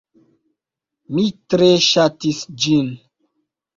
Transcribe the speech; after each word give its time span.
Mi 1.13 1.25
tre 1.55 1.69
ŝatis 1.91 2.41
ĝin 2.65 2.93